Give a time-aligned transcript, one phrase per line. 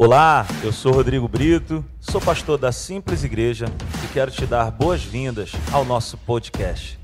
[0.00, 3.66] Olá, eu sou Rodrigo Brito, sou pastor da Simples Igreja
[4.04, 6.96] e quero te dar boas-vindas ao nosso podcast.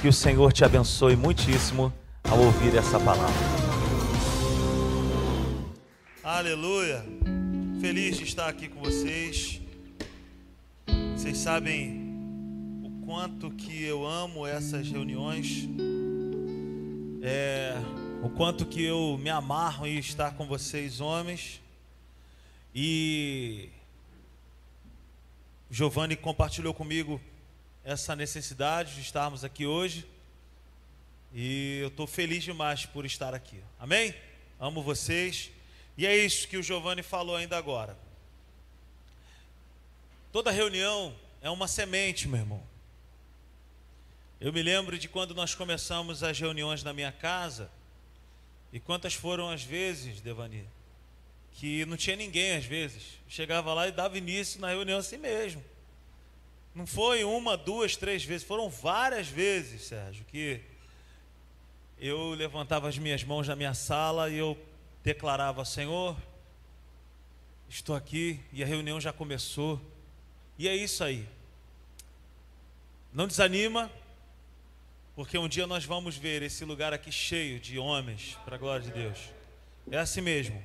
[0.00, 1.92] Que o Senhor te abençoe muitíssimo
[2.24, 3.34] ao ouvir essa palavra.
[6.24, 7.04] Aleluia!
[7.78, 9.60] Feliz de estar aqui com vocês.
[11.14, 15.68] Vocês sabem o quanto que eu amo essas reuniões,
[17.20, 17.76] é,
[18.22, 21.60] o quanto que eu me amarro em estar com vocês, homens.
[22.74, 23.68] E
[25.70, 27.20] Giovanni compartilhou comigo
[27.84, 30.06] essa necessidade de estarmos aqui hoje.
[31.32, 33.62] E eu estou feliz demais por estar aqui.
[33.78, 34.14] Amém?
[34.58, 35.50] Amo vocês.
[35.96, 37.96] E é isso que o Giovanni falou ainda agora.
[40.32, 42.62] Toda reunião é uma semente, meu irmão.
[44.40, 47.70] Eu me lembro de quando nós começamos as reuniões na minha casa.
[48.72, 50.66] E quantas foram as vezes, Devani,
[51.52, 53.18] que não tinha ninguém às vezes.
[53.28, 55.62] Chegava lá e dava início na reunião assim mesmo.
[56.74, 60.60] Não foi uma, duas, três vezes, foram várias vezes, Sérgio, que
[61.98, 64.56] eu levantava as minhas mãos na minha sala e eu
[65.02, 66.16] declarava: Senhor,
[67.68, 69.80] estou aqui e a reunião já começou.
[70.58, 71.26] E é isso aí.
[73.12, 73.90] Não desanima,
[75.16, 78.84] porque um dia nós vamos ver esse lugar aqui cheio de homens, para a glória
[78.84, 79.18] de Deus.
[79.90, 80.62] É assim mesmo.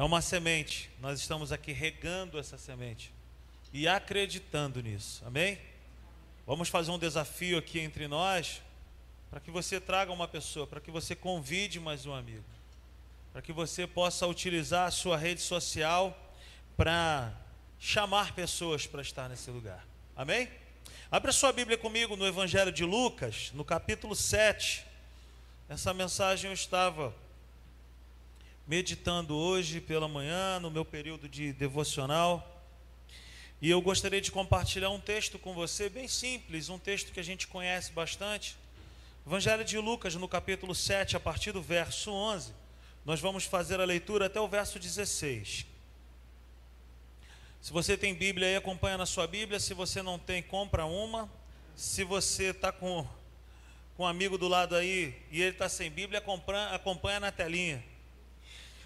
[0.00, 0.88] É uma semente.
[0.98, 3.12] Nós estamos aqui regando essa semente
[3.70, 5.22] e acreditando nisso.
[5.26, 5.58] Amém?
[6.46, 8.62] Vamos fazer um desafio aqui entre nós
[9.28, 12.46] para que você traga uma pessoa, para que você convide mais um amigo,
[13.30, 16.18] para que você possa utilizar a sua rede social
[16.78, 17.34] para
[17.78, 19.86] chamar pessoas para estar nesse lugar.
[20.16, 20.48] Amém?
[21.10, 24.82] Abra sua Bíblia comigo no Evangelho de Lucas, no capítulo 7.
[25.68, 27.14] Essa mensagem eu estava
[28.70, 32.64] meditando hoje pela manhã, no meu período de devocional.
[33.60, 37.24] E eu gostaria de compartilhar um texto com você, bem simples, um texto que a
[37.24, 38.56] gente conhece bastante.
[39.26, 42.52] Evangelho de Lucas, no capítulo 7, a partir do verso 11.
[43.04, 45.66] Nós vamos fazer a leitura até o verso 16.
[47.60, 49.58] Se você tem Bíblia aí, acompanha na sua Bíblia.
[49.58, 51.28] Se você não tem, compra uma.
[51.74, 53.04] Se você está com,
[53.96, 57.90] com um amigo do lado aí e ele está sem Bíblia, acompanha, acompanha na telinha.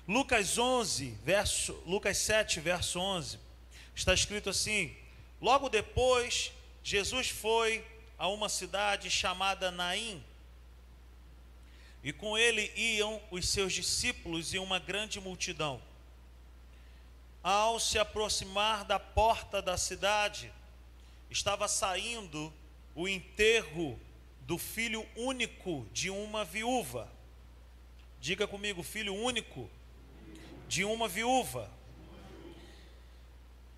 [0.06, 3.38] Lucas 11, verso, Lucas 7, verso 11,
[3.94, 4.94] está escrito assim:
[5.40, 7.82] Logo depois, Jesus foi
[8.18, 10.22] a uma cidade chamada Naim,
[12.02, 15.80] e com ele iam os seus discípulos e uma grande multidão.
[17.42, 20.52] Ao se aproximar da porta da cidade,
[21.30, 22.52] estava saindo
[22.94, 23.98] o enterro
[24.42, 27.10] do filho único de uma viúva.
[28.20, 29.70] Diga comigo, filho único
[30.68, 31.70] de uma viúva.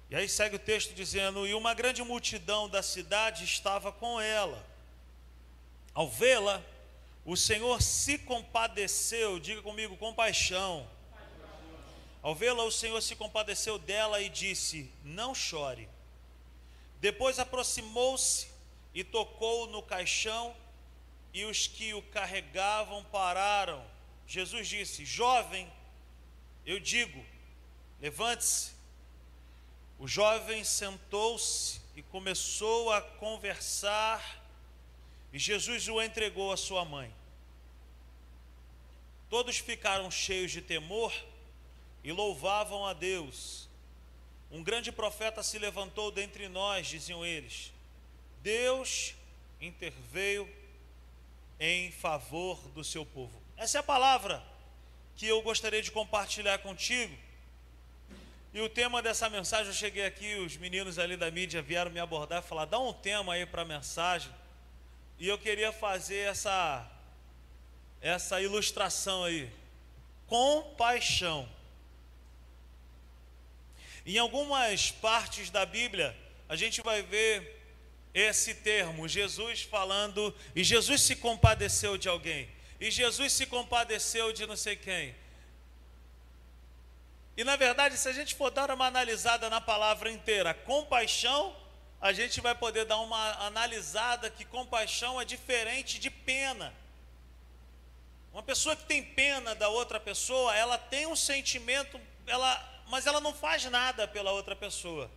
[0.08, 4.64] E aí segue o texto dizendo: E uma grande multidão da cidade estava com ela.
[5.92, 6.62] Ao vê-la,
[7.24, 10.88] o Senhor se compadeceu, diga comigo, compaixão.
[12.22, 15.88] Ao vê-la, o Senhor se compadeceu dela e disse: Não chore.
[17.00, 18.48] Depois aproximou-se
[18.94, 20.56] e tocou no caixão,
[21.32, 23.84] e os que o carregavam pararam.
[24.26, 25.70] Jesus disse: Jovem,
[26.66, 27.24] eu digo:
[28.00, 28.74] levante-se.
[29.98, 34.44] O jovem sentou-se e começou a conversar,
[35.32, 37.10] e Jesus o entregou à sua mãe.
[39.30, 41.12] Todos ficaram cheios de temor
[42.04, 43.68] e louvavam a Deus.
[44.50, 47.72] Um grande profeta se levantou dentre nós, diziam eles.
[48.42, 49.14] Deus
[49.60, 50.48] interveio
[51.58, 53.42] em favor do seu povo.
[53.56, 54.55] Essa é a palavra
[55.16, 57.16] que eu gostaria de compartilhar contigo.
[58.52, 62.00] E o tema dessa mensagem, eu cheguei aqui, os meninos ali da mídia vieram me
[62.00, 64.32] abordar e falar: dá um tema aí para a mensagem.
[65.18, 66.90] E eu queria fazer essa,
[68.00, 69.50] essa ilustração aí.
[70.26, 71.48] Compaixão.
[74.04, 76.16] Em algumas partes da Bíblia,
[76.48, 77.56] a gente vai ver
[78.14, 82.48] esse termo, Jesus falando, e Jesus se compadeceu de alguém.
[82.80, 85.14] E Jesus se compadeceu de não sei quem.
[87.36, 91.54] E na verdade, se a gente for dar uma analisada na palavra inteira, compaixão,
[92.00, 96.72] a gente vai poder dar uma analisada que compaixão é diferente de pena.
[98.32, 103.20] Uma pessoa que tem pena da outra pessoa, ela tem um sentimento, ela, mas ela
[103.20, 105.10] não faz nada pela outra pessoa.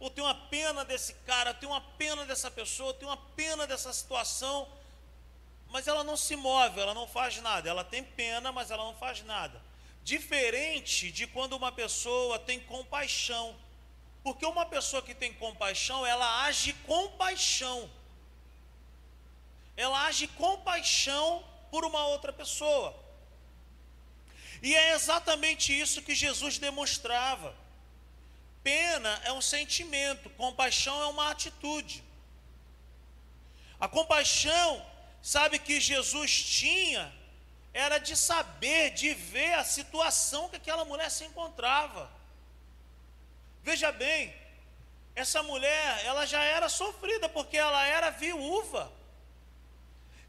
[0.00, 3.92] Ou tem uma pena desse cara, tem uma pena dessa pessoa, tem uma pena dessa
[3.92, 4.66] situação
[5.74, 7.68] mas ela não se move, ela não faz nada.
[7.68, 9.60] Ela tem pena, mas ela não faz nada.
[10.04, 13.56] diferente de quando uma pessoa tem compaixão.
[14.22, 17.90] Porque uma pessoa que tem compaixão, ela age com paixão.
[19.76, 22.94] Ela age com paixão por uma outra pessoa.
[24.62, 27.52] E é exatamente isso que Jesus demonstrava.
[28.62, 32.04] Pena é um sentimento, compaixão é uma atitude.
[33.80, 34.93] A compaixão,
[35.24, 37.10] sabe que Jesus tinha,
[37.72, 42.12] era de saber, de ver a situação que aquela mulher se encontrava.
[43.62, 44.36] Veja bem,
[45.16, 48.92] essa mulher, ela já era sofrida porque ela era viúva.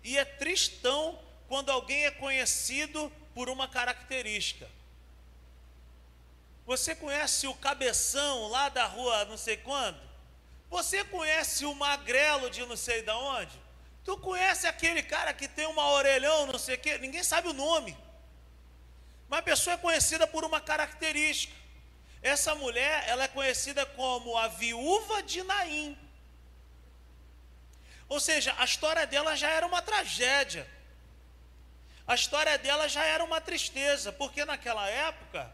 [0.02, 1.20] E é tristão
[1.50, 4.70] quando alguém é conhecido por uma característica.
[6.66, 10.00] Você conhece o cabeção lá da rua não sei quando?
[10.70, 13.65] Você conhece o magrelo de não sei da onde?
[14.06, 16.98] Tu conhece aquele cara que tem uma orelhão, não sei o quê?
[17.00, 17.98] Ninguém sabe o nome.
[19.28, 21.56] Mas a pessoa é conhecida por uma característica.
[22.22, 25.98] Essa mulher, ela é conhecida como a viúva de Naim.
[28.08, 30.66] Ou seja, a história dela já era uma tragédia
[32.08, 35.52] a história dela já era uma tristeza, porque naquela época,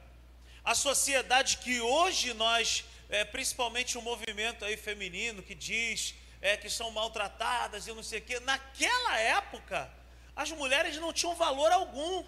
[0.65, 6.69] a sociedade que hoje nós, é, principalmente o movimento aí feminino que diz é, que
[6.69, 9.91] são maltratadas e não sei o quê, naquela época,
[10.35, 12.25] as mulheres não tinham valor algum.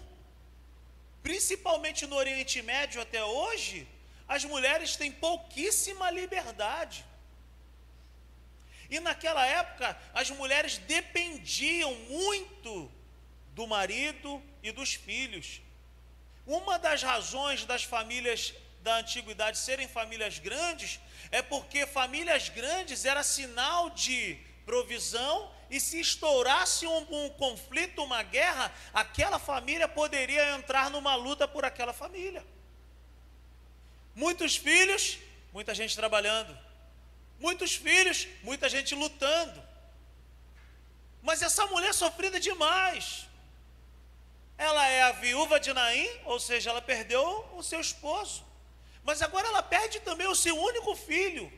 [1.22, 3.88] Principalmente no Oriente Médio até hoje,
[4.28, 7.04] as mulheres têm pouquíssima liberdade.
[8.90, 12.90] E naquela época, as mulheres dependiam muito
[13.52, 15.60] do marido e dos filhos.
[16.46, 21.00] Uma das razões das famílias da antiguidade serem famílias grandes
[21.30, 28.22] é porque famílias grandes era sinal de provisão e se estourasse um, um, conflito, uma
[28.22, 32.44] guerra, aquela família poderia entrar numa luta por aquela família.
[34.14, 35.18] Muitos filhos,
[35.52, 36.56] muita gente trabalhando.
[37.40, 39.60] Muitos filhos, muita gente lutando.
[41.22, 43.26] Mas essa mulher sofrida demais.
[44.58, 48.44] Ela é a viúva de Naim, ou seja, ela perdeu o seu esposo.
[49.04, 51.52] Mas agora ela perde também o seu único filho.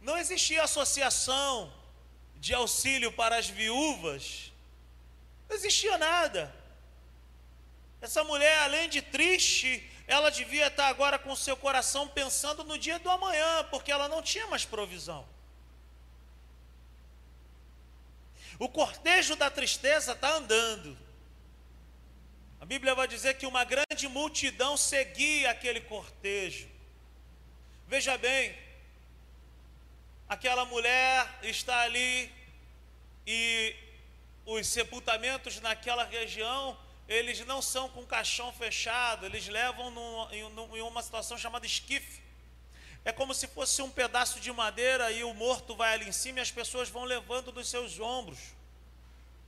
[0.00, 1.72] Não existia associação
[2.36, 4.50] de auxílio para as viúvas.
[5.48, 6.54] Não existia nada.
[8.00, 12.98] Essa mulher, além de triste, ela devia estar agora com seu coração pensando no dia
[12.98, 15.28] do amanhã, porque ela não tinha mais provisão.
[18.58, 20.96] O cortejo da tristeza está andando.
[22.70, 26.68] Bíblia vai dizer que uma grande multidão seguia aquele cortejo.
[27.88, 28.56] Veja bem,
[30.28, 32.32] aquela mulher está ali
[33.26, 33.74] e
[34.46, 36.78] os sepultamentos naquela região,
[37.08, 42.22] eles não são com caixão fechado, eles levam num, em, em uma situação chamada esquife.
[43.04, 46.38] É como se fosse um pedaço de madeira e o morto vai ali em cima
[46.38, 48.38] e as pessoas vão levando nos seus ombros,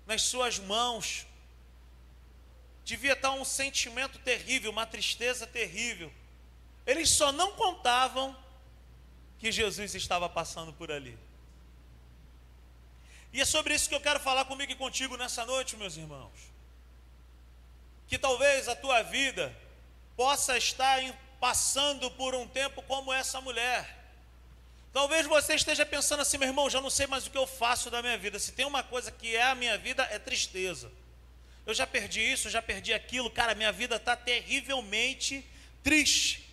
[0.09, 1.25] nas suas mãos.
[2.85, 6.13] Devia estar um sentimento terrível, uma tristeza terrível.
[6.87, 8.37] Eles só não contavam
[9.39, 11.19] que Jesus estava passando por ali.
[13.33, 16.53] E é sobre isso que eu quero falar comigo e contigo nessa noite, meus irmãos.
[18.07, 19.57] Que talvez a tua vida
[20.17, 21.01] possa estar
[21.41, 23.99] passando por um tempo como essa mulher.
[24.93, 27.91] Talvez você esteja pensando assim, meu irmão, já não sei mais o que eu faço
[27.91, 28.39] da minha vida.
[28.39, 30.93] Se tem uma coisa que é a minha vida, é tristeza.
[31.67, 33.31] Eu já perdi isso, já perdi aquilo.
[33.31, 35.45] Cara, minha vida está terrivelmente
[35.83, 36.49] triste.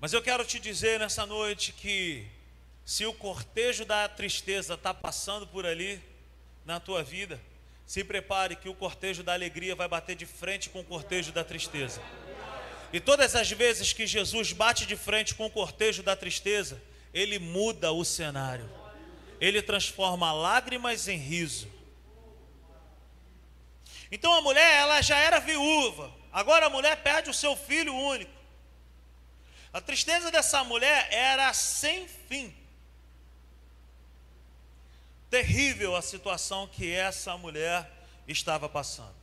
[0.00, 2.26] Mas eu quero te dizer nessa noite que
[2.84, 6.02] se o cortejo da tristeza está passando por ali
[6.66, 7.40] na tua vida,
[7.86, 11.44] se prepare que o cortejo da alegria vai bater de frente com o cortejo da
[11.44, 12.02] tristeza.
[12.92, 16.80] E todas as vezes que Jesus bate de frente com o cortejo da tristeza,
[17.12, 18.70] ele muda o cenário.
[19.40, 21.68] Ele transforma lágrimas em riso.
[24.14, 26.08] Então a mulher, ela já era viúva.
[26.32, 28.30] Agora a mulher perde o seu filho único.
[29.72, 32.54] A tristeza dessa mulher era sem fim.
[35.28, 37.90] Terrível a situação que essa mulher
[38.28, 39.16] estava passando.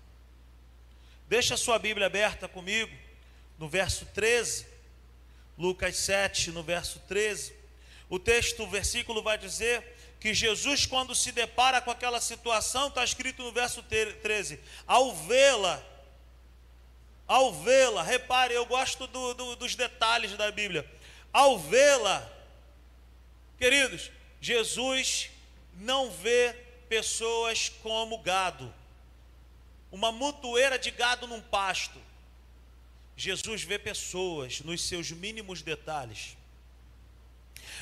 [1.29, 2.93] Deixa a sua Bíblia aberta comigo,
[3.57, 4.67] no verso 13,
[5.57, 7.53] Lucas 7, no verso 13.
[8.09, 13.03] O texto, o versículo vai dizer: que Jesus, quando se depara com aquela situação, está
[13.03, 15.83] escrito no verso 13: ao vê-la,
[17.27, 20.87] ao vê-la, repare, eu gosto do, do, dos detalhes da Bíblia,
[21.33, 22.31] ao vê-la,
[23.57, 25.31] queridos, Jesus
[25.73, 26.53] não vê
[26.87, 28.71] pessoas como gado.
[29.91, 31.99] uma mutueira de gado num pasto.
[33.17, 36.37] Jesus vê pessoas nos seus mínimos detalhes.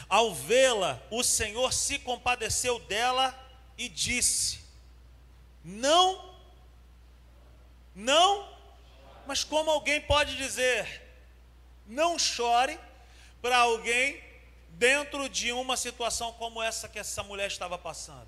[0.10, 3.38] Ao vê-la, o Senhor se compadeceu dela
[3.78, 4.60] e disse:
[5.64, 6.36] Não,
[7.94, 8.58] não,
[9.28, 11.04] mas como alguém pode dizer,
[11.86, 12.80] não chore
[13.40, 14.24] para alguém
[14.70, 18.28] dentro de uma situação como essa que essa mulher estava passando?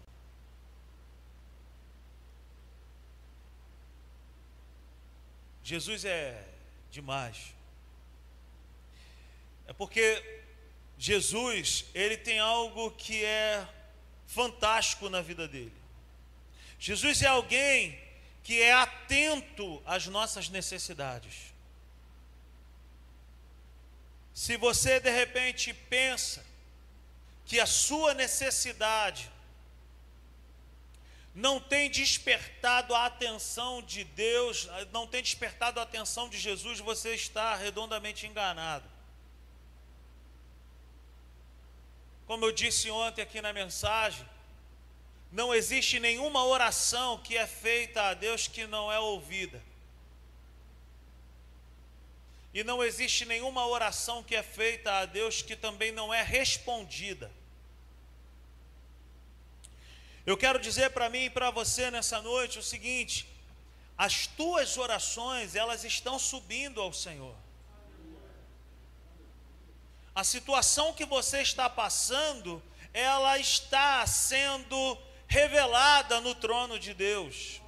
[5.64, 6.44] Jesus é
[6.92, 7.54] demais.
[9.68, 10.41] É porque
[11.02, 13.68] Jesus, ele tem algo que é
[14.28, 15.74] fantástico na vida dele.
[16.78, 18.00] Jesus é alguém
[18.44, 21.52] que é atento às nossas necessidades.
[24.32, 26.46] Se você de repente pensa
[27.48, 29.28] que a sua necessidade
[31.34, 37.16] não tem despertado a atenção de Deus, não tem despertado a atenção de Jesus, você
[37.16, 39.01] está redondamente enganado.
[42.32, 44.26] Como eu disse ontem aqui na mensagem,
[45.34, 49.62] não existe nenhuma oração que é feita a Deus que não é ouvida.
[52.54, 57.30] E não existe nenhuma oração que é feita a Deus que também não é respondida.
[60.26, 63.28] Eu quero dizer para mim e para você nessa noite o seguinte:
[63.98, 67.36] as tuas orações, elas estão subindo ao Senhor.
[70.14, 72.62] A situação que você está passando,
[72.94, 77.62] ela está sendo revelada no trono de Deus.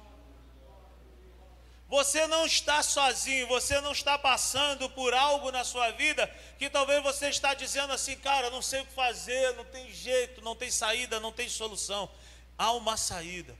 [1.88, 6.26] Você não está sozinho, você não está passando por algo na sua vida
[6.58, 10.40] que talvez você está dizendo assim, cara, não sei o que fazer, não tem jeito,
[10.42, 12.10] não tem saída, não tem solução
[12.58, 13.56] há uma saída,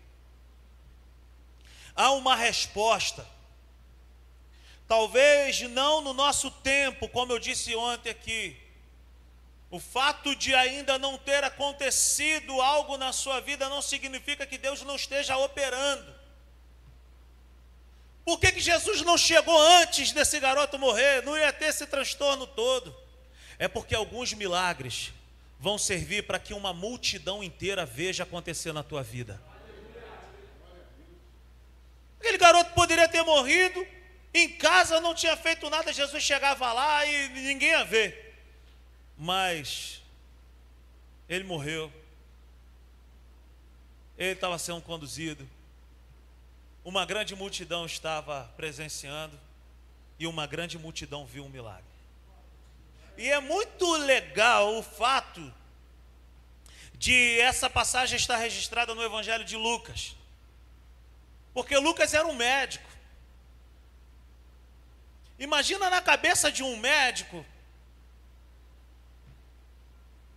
[1.95, 3.27] há uma resposta.
[4.87, 8.57] Talvez não no nosso tempo, como eu disse ontem aqui,
[9.75, 14.83] o fato de ainda não ter acontecido algo na sua vida não significa que Deus
[14.83, 16.15] não esteja operando.
[18.25, 21.25] Por que, que Jesus não chegou antes desse garoto morrer?
[21.25, 22.97] Não ia ter esse transtorno todo.
[23.59, 25.13] É porque alguns milagres
[25.59, 29.43] vão servir para que uma multidão inteira veja acontecer na tua vida.
[32.21, 33.85] Aquele garoto poderia ter morrido,
[34.33, 38.24] em casa não tinha feito nada, Jesus chegava lá e ninguém ia ver.
[39.19, 40.03] Mas
[41.29, 41.93] ele morreu.
[44.17, 45.49] Ele estava sendo conduzido.
[46.85, 49.39] Uma grande multidão estava presenciando
[50.19, 51.85] e uma grande multidão viu um milagre.
[53.17, 55.53] E é muito legal o fato
[56.95, 60.17] de essa passagem estar registrada no Evangelho de Lucas.
[61.53, 62.89] Porque Lucas era um médico.
[65.39, 67.45] Imagina na cabeça de um médico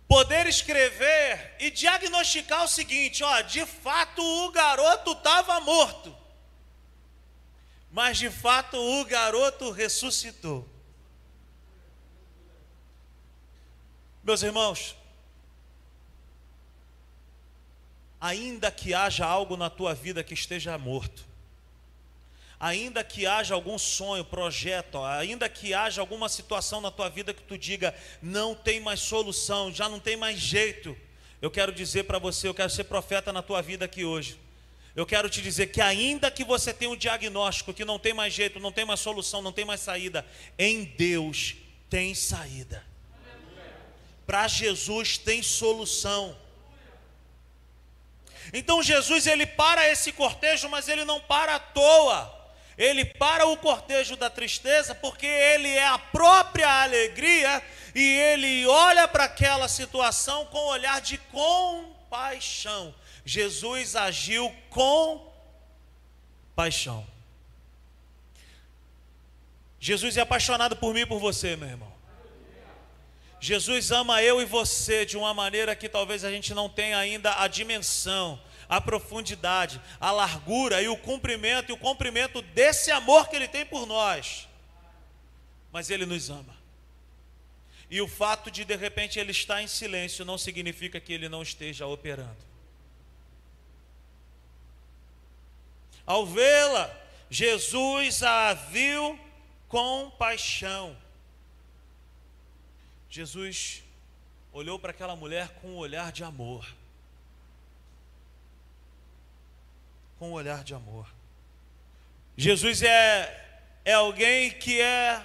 [0.08, 6.16] poder escrever e diagnosticar o seguinte: ó, de fato o garoto estava morto,
[7.92, 10.66] mas de fato o garoto ressuscitou.
[14.24, 14.96] Meus irmãos,
[18.20, 21.27] ainda que haja algo na tua vida que esteja morto,
[22.60, 27.42] ainda que haja algum sonho, projeto, ainda que haja alguma situação na tua vida que
[27.42, 30.96] tu diga, não tem mais solução, já não tem mais jeito,
[31.40, 34.38] eu quero dizer para você, eu quero ser profeta na tua vida aqui hoje.
[34.96, 38.34] Eu quero te dizer que ainda que você tenha um diagnóstico que não tem mais
[38.34, 40.26] jeito, não tem mais solução, não tem mais saída,
[40.58, 41.54] em Deus
[41.88, 42.84] tem saída.
[44.26, 46.36] Para Jesus tem solução.
[48.52, 52.37] Então Jesus ele para esse cortejo, mas ele não para à toa.
[52.78, 57.60] Ele para o cortejo da tristeza porque ele é a própria alegria
[57.92, 62.94] e ele olha para aquela situação com um olhar de compaixão.
[63.24, 65.28] Jesus agiu com
[66.54, 67.04] paixão.
[69.80, 71.92] Jesus é apaixonado por mim e por você, meu irmão.
[73.40, 77.40] Jesus ama eu e você de uma maneira que talvez a gente não tenha ainda
[77.40, 83.36] a dimensão, a profundidade, a largura e o cumprimento e o comprimento desse amor que
[83.36, 84.46] Ele tem por nós.
[85.72, 86.56] Mas Ele nos ama.
[87.90, 91.42] E o fato de de repente Ele estar em silêncio não significa que Ele não
[91.42, 92.36] esteja operando.
[96.04, 96.94] Ao vê-la,
[97.30, 99.18] Jesus a viu
[99.68, 100.96] com paixão.
[103.10, 103.82] Jesus
[104.52, 106.66] olhou para aquela mulher com um olhar de amor.
[110.18, 111.06] Com um olhar de amor.
[112.36, 115.24] Jesus é, é alguém que é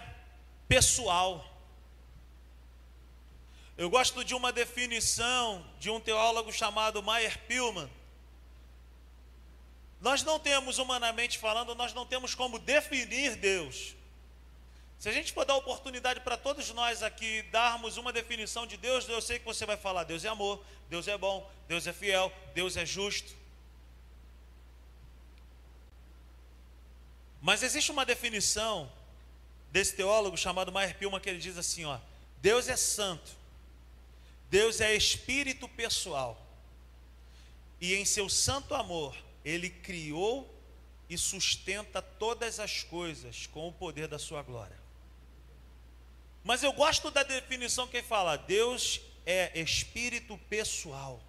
[0.67, 1.45] pessoal.
[3.77, 7.89] Eu gosto de uma definição de um teólogo chamado Meyer Pillman.
[10.00, 13.95] Nós não temos, humanamente falando, nós não temos como definir Deus.
[15.00, 19.07] Se a gente for dar oportunidade para todos nós aqui darmos uma definição de Deus,
[19.09, 22.31] eu sei que você vai falar: Deus é amor, Deus é bom, Deus é fiel,
[22.53, 23.42] Deus é justo.
[27.43, 28.89] Mas existe uma definição
[29.69, 32.00] desse teólogo chamado Meyer Pilma que ele diz assim: ó,
[32.41, 33.31] Deus é santo,
[34.50, 36.41] Deus é espírito pessoal,
[37.81, 40.50] e em seu santo amor, ele criou
[41.09, 44.79] e sustenta todas as coisas com o poder da sua glória.
[46.45, 51.21] Mas eu gosto da definição que fala: Deus é espírito pessoal.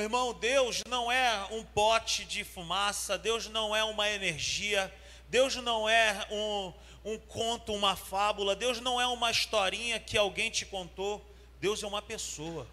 [0.00, 4.90] Meu irmão, Deus não é um pote de fumaça, Deus não é uma energia,
[5.28, 6.72] Deus não é um,
[7.04, 11.22] um conto, uma fábula, Deus não é uma historinha que alguém te contou,
[11.60, 12.66] Deus é uma pessoa.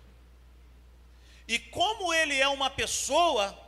[1.46, 3.60] E como Ele é uma pessoa,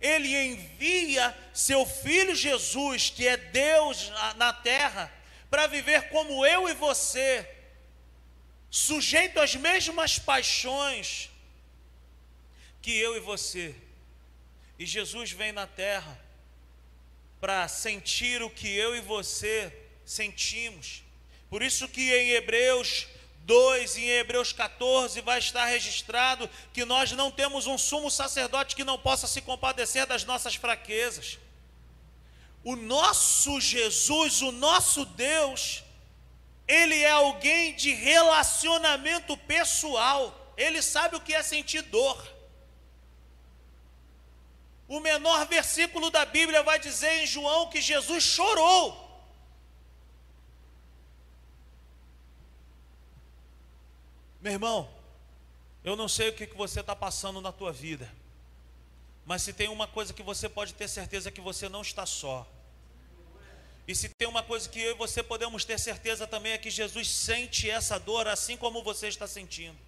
[0.00, 5.12] Ele envia seu Filho Jesus, que é Deus na terra,
[5.50, 7.50] para viver como eu e você,
[8.70, 11.31] sujeito às mesmas paixões
[12.82, 13.74] que eu e você.
[14.78, 16.20] E Jesus vem na terra
[17.40, 19.72] para sentir o que eu e você
[20.04, 21.02] sentimos.
[21.48, 23.06] Por isso que em Hebreus
[23.44, 28.84] 2 em Hebreus 14 vai estar registrado que nós não temos um sumo sacerdote que
[28.84, 31.38] não possa se compadecer das nossas fraquezas.
[32.62, 35.82] O nosso Jesus, o nosso Deus,
[36.68, 40.54] ele é alguém de relacionamento pessoal.
[40.56, 42.41] Ele sabe o que é sentir dor.
[44.92, 49.24] O menor versículo da Bíblia vai dizer em João que Jesus chorou.
[54.38, 54.92] Meu irmão,
[55.82, 58.06] eu não sei o que você está passando na tua vida.
[59.24, 62.04] Mas se tem uma coisa que você pode ter certeza é que você não está
[62.04, 62.46] só.
[63.88, 66.68] E se tem uma coisa que eu e você podemos ter certeza também é que
[66.68, 69.78] Jesus sente essa dor assim como você está sentindo.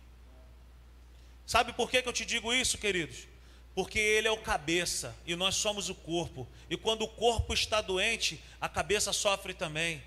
[1.46, 3.33] Sabe por que, que eu te digo isso, queridos?
[3.74, 6.46] Porque Ele é o cabeça e nós somos o corpo.
[6.70, 10.02] E quando o corpo está doente, a cabeça sofre também.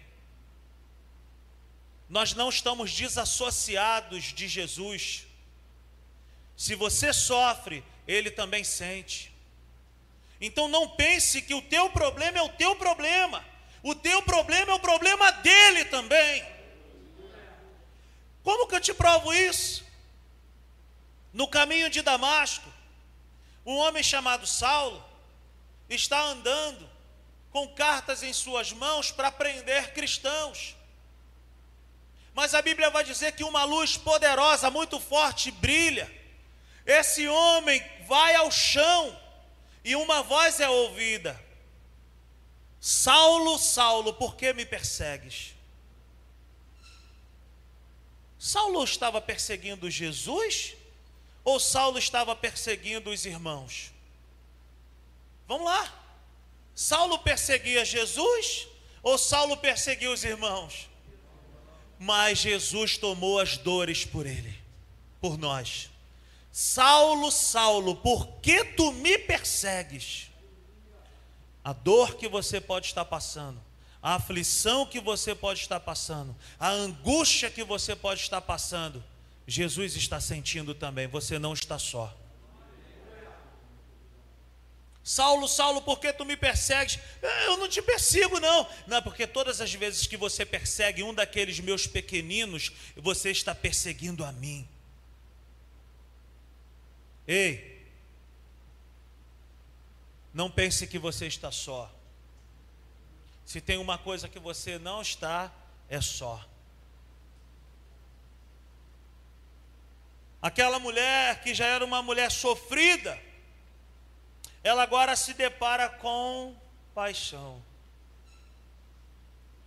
[2.10, 5.28] Nós não estamos desassociados de Jesus.
[6.56, 9.32] Se você sofre, ele também sente.
[10.40, 13.44] Então não pense que o teu problema é o teu problema.
[13.84, 16.46] O teu problema é o problema dele também.
[18.44, 19.86] Como que eu te provo isso?
[21.34, 22.72] No caminho de Damasco,
[23.68, 25.04] um homem chamado Saulo
[25.90, 26.90] está andando
[27.52, 30.74] com cartas em suas mãos para prender cristãos.
[32.34, 36.10] Mas a Bíblia vai dizer que uma luz poderosa, muito forte, brilha.
[36.86, 39.20] Esse homem vai ao chão
[39.84, 41.38] e uma voz é ouvida:
[42.80, 45.54] Saulo, Saulo, por que me persegues?
[48.40, 50.78] Saulo estava perseguindo Jesus
[51.48, 53.94] ou Saulo estava perseguindo os irmãos?
[55.48, 55.94] Vamos lá.
[56.76, 58.68] Saulo perseguia Jesus
[59.02, 60.90] ou Saulo perseguia os irmãos?
[61.98, 64.54] Mas Jesus tomou as dores por ele,
[65.22, 65.90] por nós.
[66.52, 70.30] Saulo, Saulo, por que tu me persegues?
[71.64, 73.64] A dor que você pode estar passando,
[74.04, 79.02] a aflição que você pode estar passando, a angústia que você pode estar passando,
[79.48, 82.16] Jesus está sentindo também, você não está só.
[85.02, 87.00] Saulo, Saulo, por que tu me persegues?
[87.46, 88.68] Eu não te persigo, não.
[88.86, 94.26] Não, porque todas as vezes que você persegue um daqueles meus pequeninos, você está perseguindo
[94.26, 94.68] a mim.
[97.26, 97.88] Ei,
[100.34, 101.90] não pense que você está só.
[103.46, 105.50] Se tem uma coisa que você não está,
[105.88, 106.46] é só.
[110.42, 113.20] Aquela mulher que já era uma mulher sofrida,
[114.64, 116.56] ela agora se depara com
[116.94, 117.64] paixão.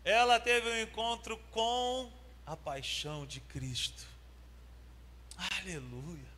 [0.05, 2.11] Ela teve um encontro com
[2.47, 4.07] a paixão de Cristo.
[5.59, 6.31] Aleluia.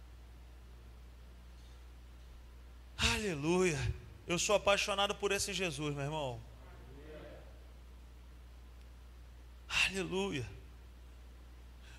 [2.96, 3.78] Aleluia.
[4.26, 6.40] Eu sou apaixonado por esse Jesus, meu irmão.
[9.86, 10.48] Aleluia.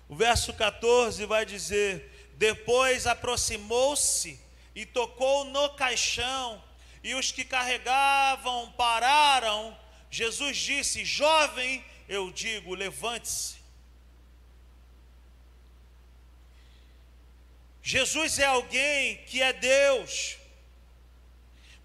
[0.08, 4.40] O verso 14 vai dizer: Depois aproximou-se
[4.74, 6.62] e tocou no caixão,
[7.02, 9.76] e os que carregavam pararam,
[10.10, 13.56] Jesus disse: Jovem, eu digo, levante-se.
[17.82, 20.38] Jesus é alguém que é Deus,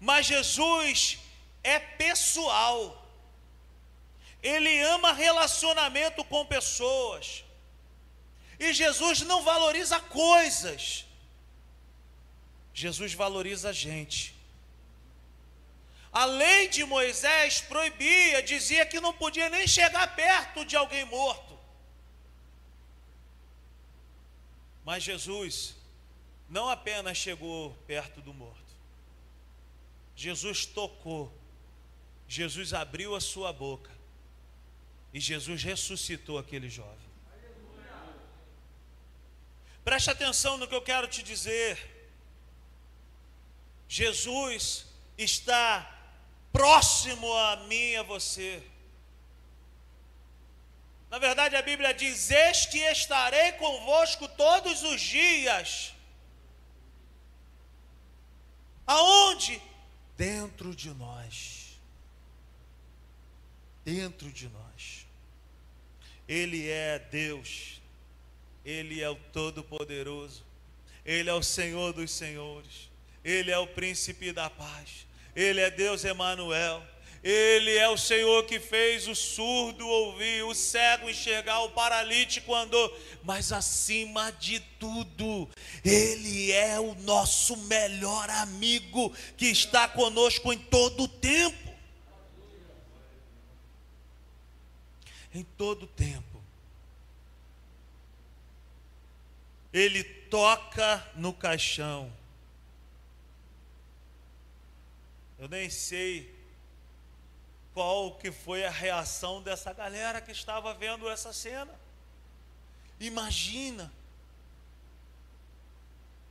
[0.00, 1.18] mas Jesus
[1.62, 2.96] é pessoal.
[4.42, 7.44] Ele ama relacionamento com pessoas.
[8.60, 11.06] E Jesus não valoriza coisas.
[12.74, 14.34] Jesus valoriza a gente.
[16.12, 21.58] A lei de Moisés proibia, dizia que não podia nem chegar perto de alguém morto.
[24.84, 25.74] Mas Jesus
[26.48, 28.74] não apenas chegou perto do morto,
[30.16, 31.32] Jesus tocou,
[32.28, 33.90] Jesus abriu a sua boca
[35.14, 37.09] e Jesus ressuscitou aquele jovem.
[39.90, 41.76] Preste atenção no que eu quero te dizer.
[43.88, 44.86] Jesus
[45.18, 45.68] está
[46.52, 48.62] próximo a mim e a você.
[51.10, 55.92] Na verdade, a Bíblia diz: Eis que estarei convosco todos os dias.
[58.86, 59.60] Aonde?
[60.16, 61.80] Dentro de nós.
[63.84, 65.04] Dentro de nós.
[66.28, 67.79] Ele é Deus.
[68.70, 70.44] Ele é o Todo-Poderoso.
[71.04, 72.88] Ele é o Senhor dos Senhores.
[73.24, 75.06] Ele é o príncipe da paz.
[75.34, 76.80] Ele é Deus Emanuel.
[77.22, 82.96] Ele é o Senhor que fez o surdo ouvir, o cego enxergar, o paralítico andou.
[83.24, 85.48] Mas acima de tudo,
[85.84, 91.70] Ele é o nosso melhor amigo que está conosco em todo o tempo.
[95.34, 96.29] Em todo o tempo.
[99.72, 102.12] Ele toca no caixão
[105.40, 106.38] Eu nem sei
[107.72, 111.74] qual que foi a reação dessa galera que estava vendo essa cena.
[113.00, 113.90] Imagina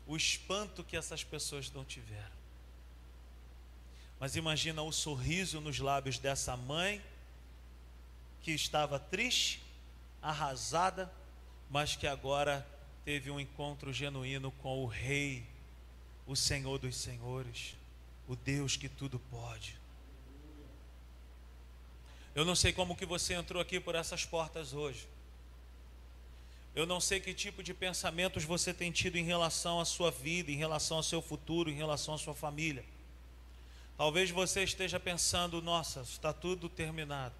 [0.06, 2.38] o espanto que essas pessoas não tiveram.
[4.20, 7.04] Mas imagina o sorriso nos lábios dessa mãe
[8.44, 9.60] que estava triste,
[10.22, 11.12] arrasada,
[11.68, 12.64] mas que agora
[13.10, 15.44] teve um encontro genuíno com o rei,
[16.28, 17.76] o Senhor dos senhores
[18.28, 19.76] o Deus que tudo pode.
[22.36, 25.08] Eu não sei como que você entrou aqui por essas portas hoje.
[26.76, 30.52] Eu não sei que tipo de pensamentos você tem tido em relação à sua vida,
[30.52, 32.86] em relação ao seu futuro, em relação à sua família.
[33.98, 37.34] Talvez você esteja pensando: nossa, está tudo terminado,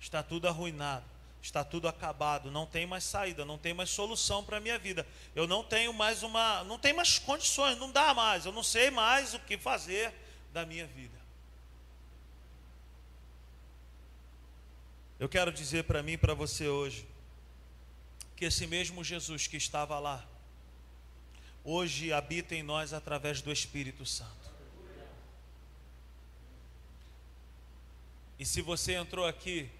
[0.00, 1.13] está tudo arruinado
[1.44, 5.06] está tudo acabado, não tem mais saída, não tem mais solução para a minha vida.
[5.34, 8.90] Eu não tenho mais uma, não tem mais condições, não dá mais, eu não sei
[8.90, 10.12] mais o que fazer
[10.54, 11.18] da minha vida.
[15.20, 17.06] Eu quero dizer para mim e para você hoje
[18.34, 20.26] que esse mesmo Jesus que estava lá
[21.62, 24.50] hoje habita em nós através do Espírito Santo.
[28.38, 29.70] E se você entrou aqui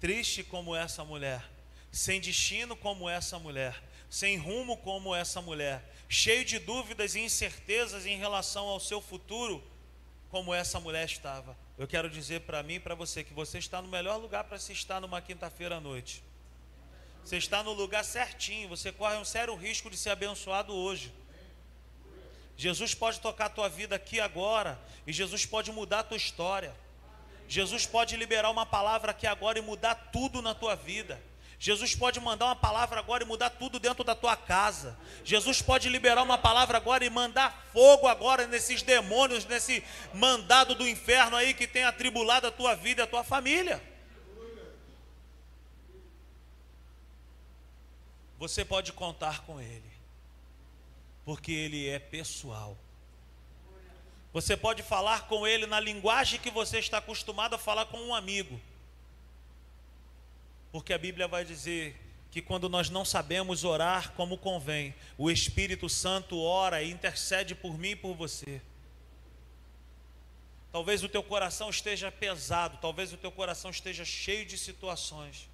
[0.00, 1.44] triste como essa mulher,
[1.90, 8.06] sem destino como essa mulher, sem rumo como essa mulher, cheio de dúvidas e incertezas
[8.06, 9.62] em relação ao seu futuro,
[10.30, 11.56] como essa mulher estava.
[11.76, 14.58] Eu quero dizer para mim e para você que você está no melhor lugar para
[14.58, 16.22] se estar numa quinta-feira à noite.
[17.24, 21.12] Você está no lugar certinho, você corre um sério risco de ser abençoado hoje.
[22.56, 26.74] Jesus pode tocar a tua vida aqui agora, e Jesus pode mudar a tua história.
[27.48, 31.20] Jesus pode liberar uma palavra aqui agora e mudar tudo na tua vida.
[31.58, 34.96] Jesus pode mandar uma palavra agora e mudar tudo dentro da tua casa.
[35.24, 39.82] Jesus pode liberar uma palavra agora e mandar fogo agora nesses demônios, nesse
[40.14, 43.82] mandado do inferno aí que tem atribulado a tua vida e a tua família.
[48.38, 49.90] Você pode contar com Ele,
[51.24, 52.78] porque Ele é pessoal.
[54.32, 58.14] Você pode falar com Ele na linguagem que você está acostumado a falar com um
[58.14, 58.60] amigo.
[60.70, 61.98] Porque a Bíblia vai dizer
[62.30, 67.78] que quando nós não sabemos orar como convém, o Espírito Santo ora e intercede por
[67.78, 68.60] mim e por você.
[70.70, 75.48] Talvez o teu coração esteja pesado, talvez o teu coração esteja cheio de situações.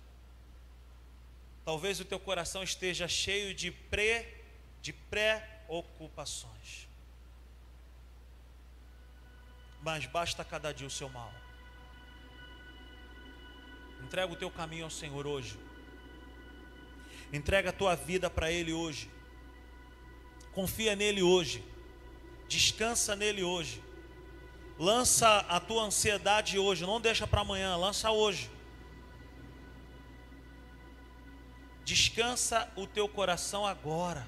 [1.64, 4.34] Talvez o teu coração esteja cheio de pré
[4.82, 6.88] de preocupações.
[9.84, 11.32] Mas basta cada dia o seu mal.
[14.02, 15.58] Entrega o teu caminho ao Senhor hoje.
[17.30, 19.10] Entrega a tua vida para Ele hoje.
[20.52, 21.62] Confia nele hoje.
[22.48, 23.82] Descansa nele hoje.
[24.78, 28.50] Lança a tua ansiedade hoje, não deixa para amanhã, lança hoje.
[31.84, 34.26] Descansa o teu coração agora.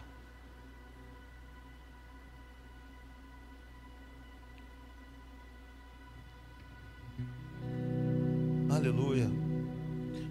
[8.68, 9.30] Aleluia.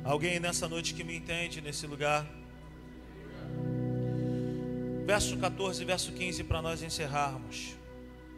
[0.04, 2.28] Alguém nessa noite que me entende nesse lugar?
[5.06, 7.76] Verso 14, verso 15 para nós encerrarmos.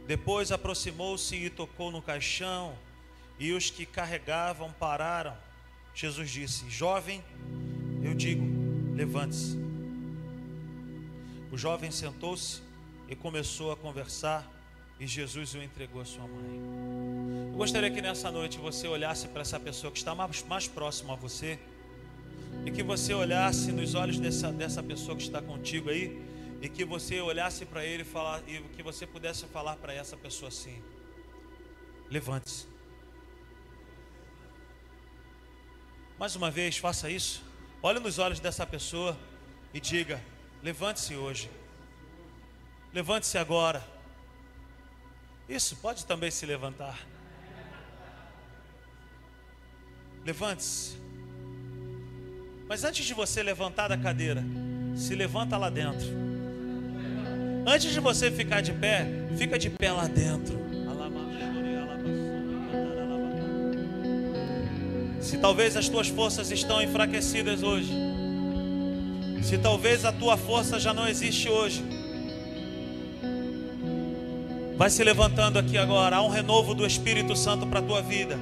[0.05, 2.77] Depois aproximou-se e tocou no caixão,
[3.39, 5.35] e os que carregavam pararam.
[5.95, 7.23] Jesus disse: Jovem,
[8.03, 8.45] eu digo,
[8.95, 9.57] levante-se.
[11.51, 12.61] O jovem sentou-se
[13.09, 14.47] e começou a conversar,
[14.99, 17.51] e Jesus o entregou à sua mãe.
[17.51, 21.13] Eu gostaria que nessa noite você olhasse para essa pessoa que está mais, mais próxima
[21.13, 21.59] a você,
[22.65, 26.21] e que você olhasse nos olhos dessa, dessa pessoa que está contigo aí
[26.61, 30.17] e que você olhasse para ele e, falar, e que você pudesse falar para essa
[30.17, 30.81] pessoa assim:
[32.09, 32.67] levante-se.
[36.17, 37.43] Mais uma vez, faça isso.
[37.81, 39.17] Olhe nos olhos dessa pessoa
[39.73, 40.21] e diga:
[40.63, 41.49] levante-se hoje.
[42.93, 43.96] Levante-se agora.
[45.49, 46.99] Isso, pode também se levantar.
[50.25, 50.97] Levante-se.
[52.67, 54.43] Mas antes de você levantar da cadeira,
[54.95, 56.05] se levanta lá dentro.
[57.65, 59.07] Antes de você ficar de pé,
[59.37, 60.57] fica de pé lá dentro.
[65.21, 67.91] Se talvez as tuas forças estão enfraquecidas hoje,
[69.43, 71.83] se talvez a tua força já não existe hoje,
[74.77, 76.17] vai se levantando aqui agora.
[76.17, 78.37] Há um renovo do Espírito Santo para a tua vida.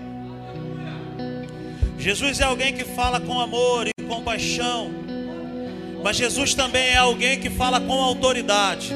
[1.98, 4.92] Jesus é alguém que fala com amor e compaixão,
[6.04, 8.94] mas Jesus também é alguém que fala com autoridade.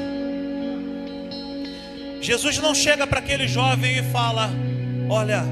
[2.20, 4.50] Jesus não chega para aquele jovem e fala:
[5.08, 5.42] Olha,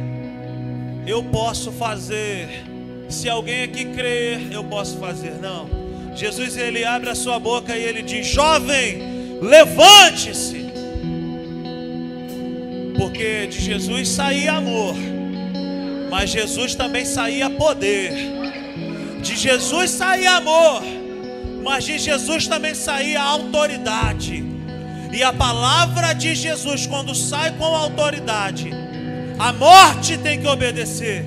[1.07, 2.65] eu posso fazer.
[3.09, 5.33] Se alguém aqui crer, eu posso fazer.
[5.41, 5.67] Não.
[6.15, 10.68] Jesus ele abre a sua boca e ele diz: Jovem, levante-se.
[12.99, 14.97] Porque de Jesus saía amor,
[16.11, 18.13] mas Jesus também saía poder.
[19.23, 20.83] De Jesus saía amor,
[21.63, 24.45] mas de Jesus também saía autoridade.
[25.13, 28.73] E a palavra de Jesus, quando sai com autoridade,
[29.39, 31.25] a morte tem que obedecer,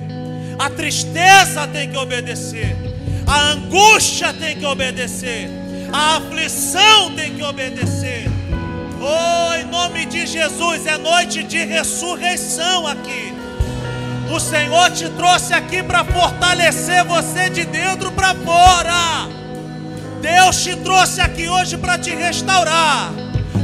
[0.58, 2.76] a tristeza tem que obedecer,
[3.26, 5.48] a angústia tem que obedecer,
[5.90, 8.11] a aflição tem que obedecer.
[9.04, 13.34] Oh, em nome de Jesus, é noite de ressurreição aqui.
[14.32, 19.28] O Senhor te trouxe aqui para fortalecer você de dentro para fora.
[20.20, 23.12] Deus te trouxe aqui hoje para te restaurar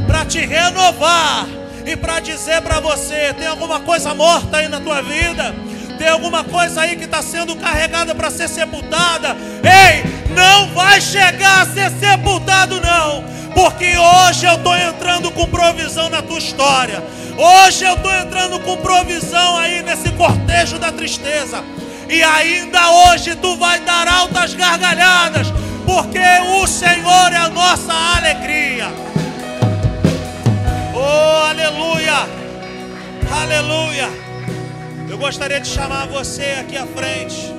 [0.09, 1.47] para te renovar
[1.85, 5.53] e para dizer para você: tem alguma coisa morta aí na tua vida?
[5.99, 9.37] Tem alguma coisa aí que está sendo carregada para ser sepultada?
[9.63, 16.09] Ei, não vai chegar a ser sepultado, não, porque hoje eu estou entrando com provisão
[16.09, 17.03] na tua história.
[17.37, 21.63] Hoje eu estou entrando com provisão aí nesse cortejo da tristeza.
[22.09, 25.47] E ainda hoje tu vai dar altas gargalhadas,
[25.85, 26.19] porque
[26.61, 28.87] o Senhor é a nossa alegria.
[30.93, 32.27] Oh, aleluia!
[33.31, 34.09] Aleluia!
[35.07, 37.58] Eu gostaria de chamar você aqui à frente.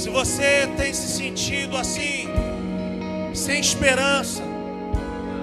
[0.00, 2.26] Se você tem se sentido assim,
[3.34, 4.42] sem esperança,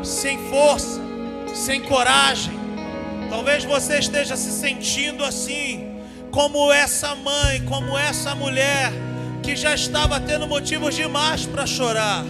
[0.03, 0.99] sem força,
[1.53, 2.55] sem coragem,
[3.29, 8.91] talvez você esteja se sentindo assim, como essa mãe, como essa mulher
[9.43, 12.25] que já estava tendo motivos demais para chorar.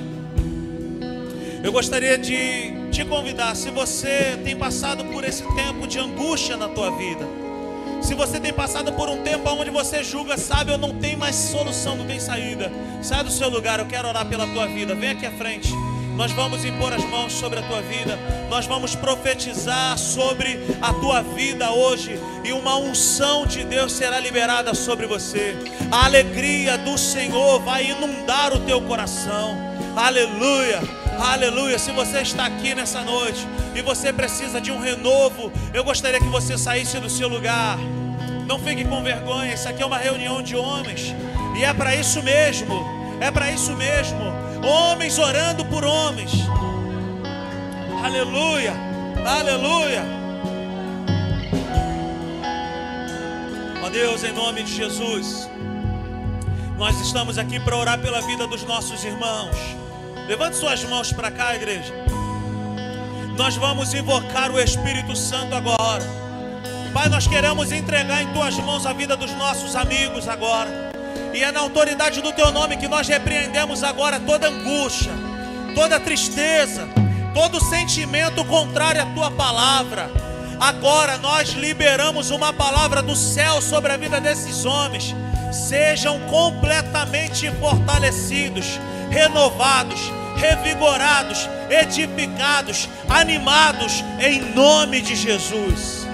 [1.63, 6.67] Eu gostaria de te convidar, se você tem passado por esse tempo de angústia na
[6.67, 7.25] tua vida,
[8.01, 11.35] se você tem passado por um tempo onde você julga, sabe, eu não tenho mais
[11.35, 15.11] solução, não tem saída, sai do seu lugar, eu quero orar pela tua vida, vem
[15.11, 15.71] aqui à frente.
[16.15, 18.17] Nós vamos impor as mãos sobre a tua vida,
[18.49, 24.73] nós vamos profetizar sobre a tua vida hoje, e uma unção de Deus será liberada
[24.73, 25.55] sobre você.
[25.91, 29.55] A alegria do Senhor vai inundar o teu coração.
[29.95, 31.06] Aleluia.
[31.19, 31.79] Aleluia.
[31.79, 36.27] Se você está aqui nessa noite e você precisa de um renovo, eu gostaria que
[36.27, 37.77] você saísse do seu lugar.
[38.45, 39.53] Não fique com vergonha.
[39.53, 41.13] Isso aqui é uma reunião de homens.
[41.57, 42.85] E é para isso mesmo.
[43.19, 44.19] É para isso mesmo.
[44.63, 46.31] Homens orando por homens.
[48.03, 48.73] Aleluia.
[49.25, 50.03] Aleluia.
[53.83, 55.49] Ó Deus, em nome de Jesus.
[56.77, 59.76] Nós estamos aqui para orar pela vida dos nossos irmãos.
[60.27, 61.93] Levante suas mãos para cá, igreja.
[63.37, 66.03] Nós vamos invocar o Espírito Santo agora.
[66.93, 70.91] Pai, nós queremos entregar em tuas mãos a vida dos nossos amigos agora.
[71.33, 75.13] E é na autoridade do teu nome que nós repreendemos agora toda angústia,
[75.73, 76.89] toda tristeza,
[77.33, 80.11] todo sentimento contrário à tua palavra.
[80.59, 85.15] Agora nós liberamos uma palavra do céu sobre a vida desses homens.
[85.53, 88.77] Sejam completamente fortalecidos,
[89.09, 96.07] renovados, revigorados, edificados, animados em nome de Jesus.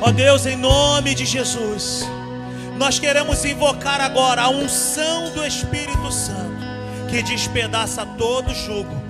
[0.00, 2.04] Ó oh Deus, em nome de Jesus,
[2.76, 6.62] nós queremos invocar agora a unção do Espírito Santo
[7.08, 9.00] que despedaça todo jugo.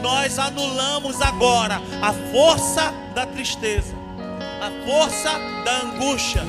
[0.00, 3.94] Nós anulamos agora a força da tristeza,
[4.60, 5.30] a força
[5.64, 6.42] da angústia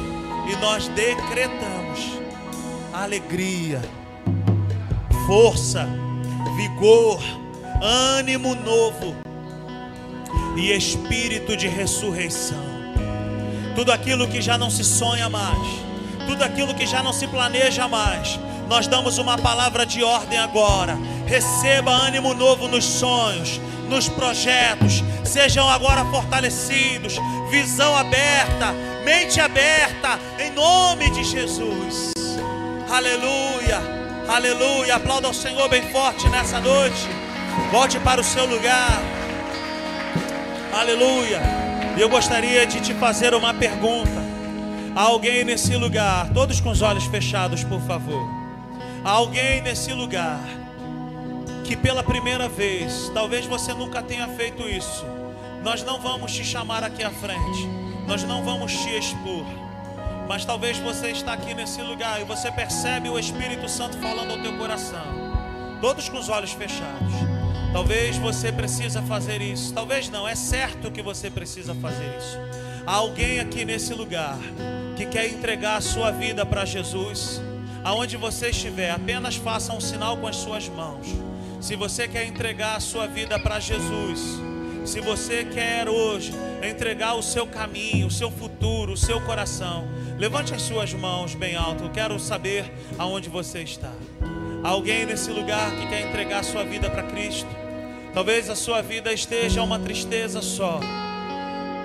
[0.47, 2.19] e nós decretamos
[2.93, 3.81] alegria,
[5.25, 5.87] força,
[6.55, 7.21] vigor,
[7.81, 9.15] ânimo novo
[10.55, 12.73] e espírito de ressurreição.
[13.75, 15.67] Tudo aquilo que já não se sonha mais,
[16.27, 20.97] tudo aquilo que já não se planeja mais, nós damos uma palavra de ordem agora.
[21.25, 27.17] Receba ânimo novo nos sonhos, nos projetos, sejam agora fortalecidos,
[27.49, 32.13] visão aberta, mente aberta, em nome de Jesus.
[32.89, 34.95] Aleluia, aleluia.
[34.95, 37.07] Aplauda o Senhor bem forte nessa noite.
[37.71, 39.01] Volte para o seu lugar.
[40.73, 41.41] Aleluia.
[41.97, 44.23] Eu gostaria de te fazer uma pergunta.
[44.95, 48.27] Há alguém nesse lugar, todos com os olhos fechados, por favor.
[49.03, 50.39] Há alguém nesse lugar
[51.63, 55.05] que pela primeira vez, talvez você nunca tenha feito isso.
[55.63, 57.67] Nós não vamos te chamar aqui à frente.
[58.05, 59.45] Nós não vamos te expor.
[60.27, 64.39] Mas talvez você está aqui nesse lugar e você percebe o Espírito Santo falando ao
[64.39, 65.05] teu coração.
[65.81, 67.13] Todos com os olhos fechados.
[67.73, 69.73] Talvez você precisa fazer isso.
[69.73, 72.39] Talvez não, é certo que você precisa fazer isso.
[72.85, 74.37] Há alguém aqui nesse lugar
[74.95, 77.41] que quer entregar a sua vida para Jesus.
[77.83, 81.07] Aonde você estiver, apenas faça um sinal com as suas mãos.
[81.59, 84.19] Se você quer entregar a sua vida para Jesus,
[84.85, 86.31] se você quer hoje
[86.61, 89.87] entregar o seu caminho, o seu futuro, o seu coração,
[90.23, 91.83] levante as suas mãos bem alto.
[91.83, 93.91] Eu quero saber aonde você está.
[94.63, 97.49] Alguém nesse lugar que quer entregar a sua vida para Cristo?
[98.13, 100.79] Talvez a sua vida esteja uma tristeza só.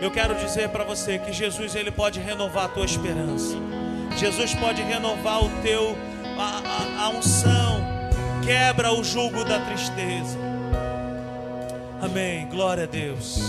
[0.00, 3.56] Eu quero dizer para você que Jesus ele pode renovar a tua esperança.
[4.16, 5.98] Jesus pode renovar o teu
[6.38, 7.84] a, a, a unção
[8.46, 10.38] quebra o jugo da tristeza.
[12.00, 12.46] Amém.
[12.46, 13.40] Glória a Deus.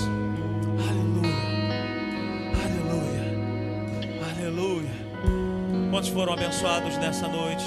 [6.00, 7.66] Quantos foram abençoados nessa noite?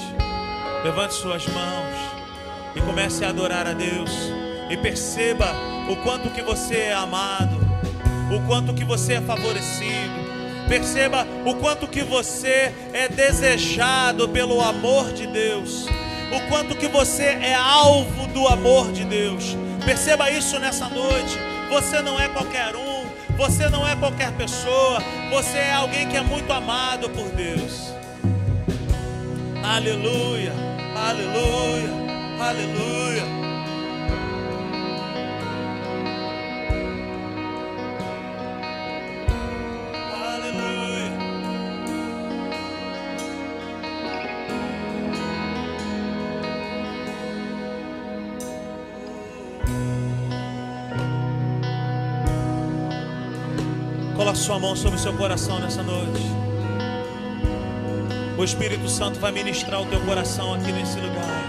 [0.82, 1.94] Levante suas mãos
[2.74, 4.10] e comece a adorar a Deus.
[4.70, 5.52] E perceba
[5.86, 7.54] o quanto que você é amado,
[8.34, 10.64] o quanto que você é favorecido.
[10.66, 15.86] Perceba o quanto que você é desejado pelo amor de Deus
[16.34, 19.54] o quanto que você é alvo do amor de Deus.
[19.84, 21.38] Perceba isso nessa noite.
[21.68, 23.04] Você não é qualquer um,
[23.36, 27.92] você não é qualquer pessoa, você é alguém que é muito amado por Deus.
[29.62, 30.52] Aleluia,
[30.96, 31.90] aleluia,
[32.40, 33.42] aleluia.
[54.42, 56.41] sua mão sobre o seu coração nessa noite.
[58.42, 61.44] O Espírito Santo vai ministrar o teu coração aqui nesse lugar.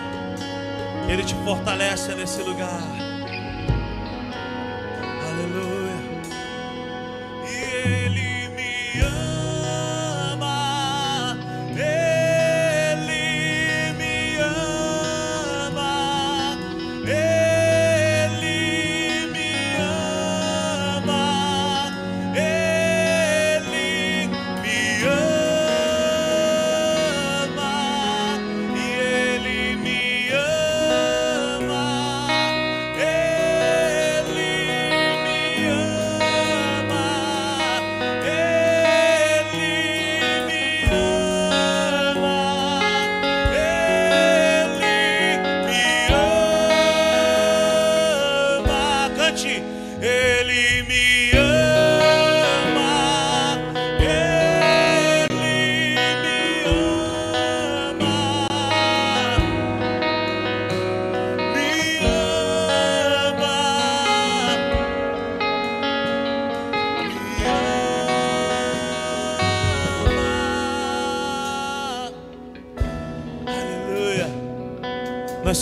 [1.10, 2.84] Ele te fortalece nesse lugar.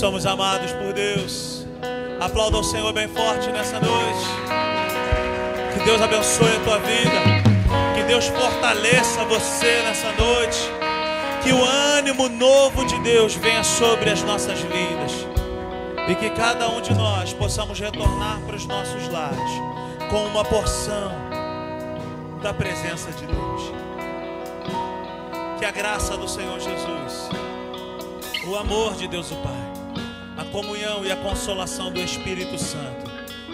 [0.01, 1.63] Somos amados por Deus.
[2.19, 4.25] Aplauda o Senhor bem forte nessa noite.
[5.73, 7.21] Que Deus abençoe a tua vida.
[7.93, 10.57] Que Deus fortaleça você nessa noite.
[11.43, 15.11] Que o ânimo novo de Deus venha sobre as nossas vidas.
[16.09, 19.51] E que cada um de nós possamos retornar para os nossos lares
[20.09, 21.11] com uma porção
[22.41, 23.61] da presença de Deus.
[25.59, 27.29] Que a graça do Senhor Jesus,
[28.47, 29.70] o amor de Deus o Pai,
[30.41, 33.11] a comunhão e a consolação do Espírito Santo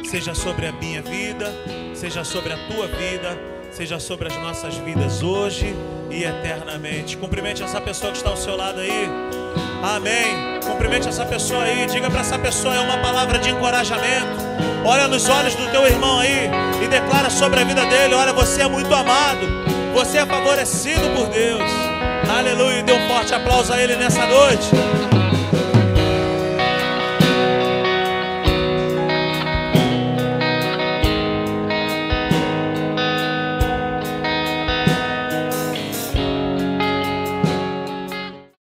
[0.09, 1.53] seja sobre a minha vida,
[1.93, 3.37] seja sobre a tua vida,
[3.71, 5.75] seja sobre as nossas vidas hoje
[6.09, 7.17] e eternamente.
[7.17, 9.09] Cumprimente essa pessoa que está ao seu lado aí.
[9.83, 10.61] Amém.
[10.65, 11.85] Cumprimente essa pessoa aí.
[11.87, 14.37] Diga para essa pessoa é uma palavra de encorajamento.
[14.85, 16.49] Olha nos olhos do teu irmão aí
[16.81, 19.45] e declara sobre a vida dele: Olha, você é muito amado.
[19.93, 21.69] Você é favorecido por Deus.
[22.29, 22.81] Aleluia.
[22.81, 25.26] Dê um forte aplauso a ele nessa noite.